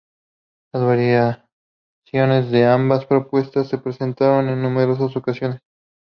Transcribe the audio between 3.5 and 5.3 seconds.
se presentaron en numerosas